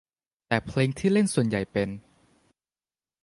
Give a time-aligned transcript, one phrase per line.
[0.47, 1.89] แต่เพลงที่เล่นส่วนใหญ่เป็น